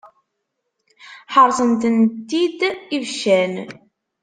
Ḥaṛṣen-tent-id 1.33 2.59
ibeccan. 2.95 3.53